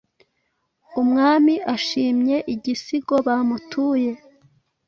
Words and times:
umwami 1.01 1.53
ashimye 1.75 2.37
igisigo 2.53 3.15
bamutuye. 3.27 4.11